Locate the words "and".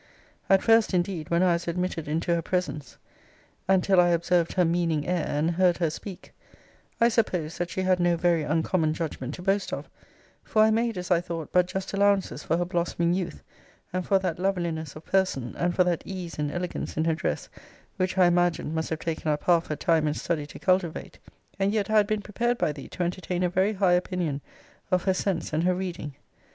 3.67-3.83, 5.27-5.51, 13.93-14.03, 15.55-15.75, 16.39-16.51, 20.07-20.17, 21.59-21.71, 25.53-25.63